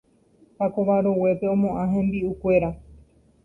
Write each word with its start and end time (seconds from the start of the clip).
Pakova 0.61 0.95
roguépe 1.07 1.45
omoʼã 1.55 1.83
hembiʼukuéra. 1.93 2.69